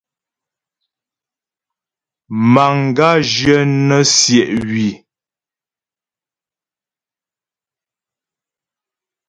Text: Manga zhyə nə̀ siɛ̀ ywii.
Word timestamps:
Manga 2.53 3.09
zhyə 3.31 3.57
nə̀ 3.87 4.03
siɛ̀ 4.17 4.45
ywii. 4.59 4.93